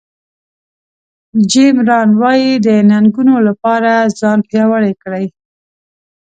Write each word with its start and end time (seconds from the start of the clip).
جیم 1.49 1.77
ران 1.87 2.09
وایي 2.21 2.51
د 2.65 2.67
ننګونو 2.89 3.35
لپاره 3.47 3.91
ځان 4.19 4.39
پیاوړی 4.49 4.93
کړئ. 5.01 5.25